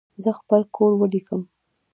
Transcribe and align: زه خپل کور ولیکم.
زه 0.23 0.31
خپل 0.39 0.61
کور 0.75 0.91
ولیکم. 0.97 1.41